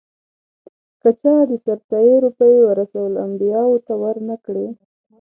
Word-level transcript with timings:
که 1.01 1.09
چا 1.21 1.33
د 1.49 1.51
سرسایې 1.65 2.15
روپۍ 2.25 2.55
ورثه 2.67 2.99
الانبیاوو 3.07 3.83
ته 3.85 3.93
ور 4.01 4.17
نه 4.29 4.35
کړې. 4.45 4.67